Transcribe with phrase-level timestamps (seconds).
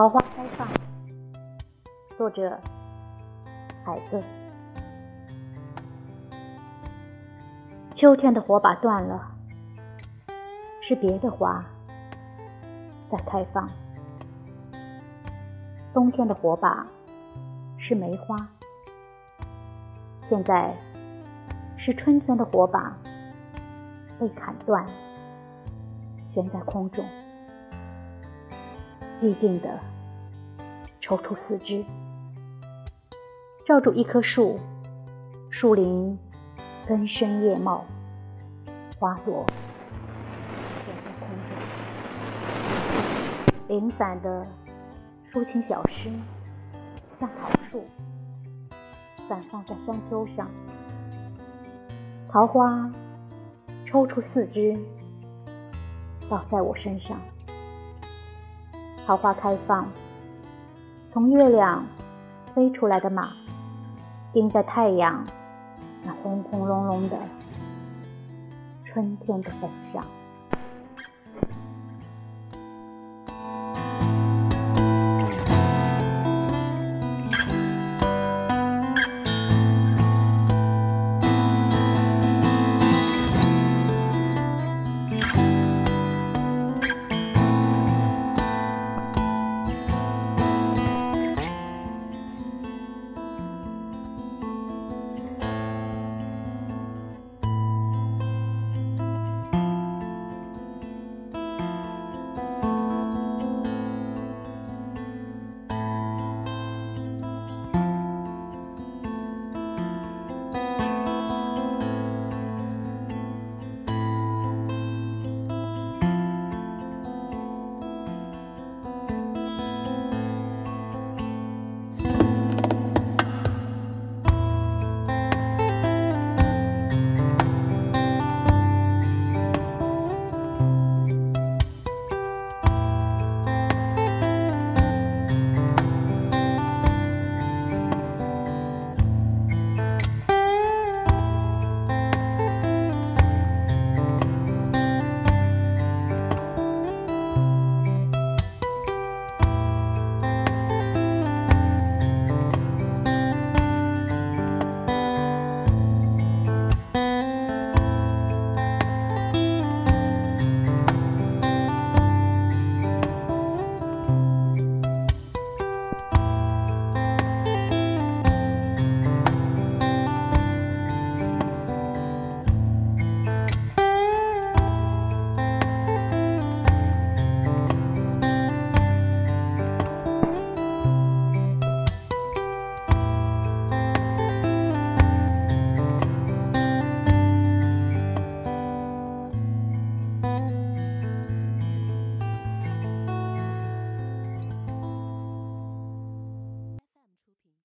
[0.00, 0.66] 桃花开放，
[2.16, 2.58] 作者
[3.84, 4.22] 海子。
[7.94, 9.20] 秋天的火把断了，
[10.80, 11.62] 是别的花
[13.10, 13.68] 在开放；
[15.92, 16.86] 冬天的火把
[17.76, 18.34] 是梅花，
[20.30, 20.74] 现在
[21.76, 22.96] 是春天的火把
[24.18, 24.86] 被砍断，
[26.32, 27.04] 悬在空中。
[29.20, 29.78] 寂静的
[31.10, 31.84] 抽出四肢，
[33.66, 34.60] 罩住一棵树，
[35.50, 36.16] 树林
[36.86, 37.84] 根深叶茂，
[38.96, 39.44] 花朵
[40.86, 41.58] 悬在空中。
[43.66, 44.46] 零散的
[45.32, 46.12] 抒情小诗，
[47.18, 47.84] 像桃树
[49.28, 50.48] 散放在山丘上，
[52.30, 52.88] 桃花
[53.84, 54.78] 抽出四肢，
[56.28, 57.18] 倒在我身上。
[59.04, 59.88] 桃花开放，
[61.12, 61.84] 从月亮
[62.54, 63.30] 飞出来的马，
[64.32, 65.24] 钉在太阳
[66.04, 67.18] 那轰轰隆隆的
[68.84, 70.04] 春天的坟上。